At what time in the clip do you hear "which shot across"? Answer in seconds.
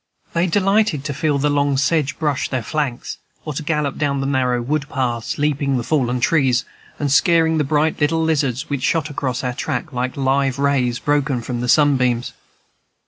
8.67-9.43